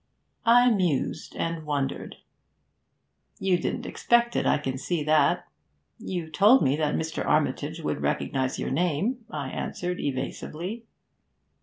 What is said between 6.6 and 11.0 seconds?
me that Mr. Armitage would recognise your name,' I answered evasively.